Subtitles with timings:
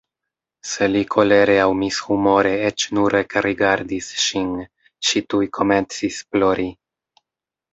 [0.67, 4.49] Se li kolere aŭ mishumore eĉ nur ekrigardis ŝin,
[5.11, 6.67] ŝi tuj komencis plori.